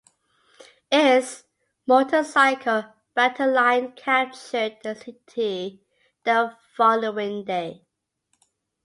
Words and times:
Its 0.91 1.43
motorcycle 1.85 2.85
battalion 3.13 3.91
captured 3.91 4.77
the 4.81 4.95
city 4.95 5.83
the 6.23 6.57
following 6.75 7.45
day. 7.45 7.85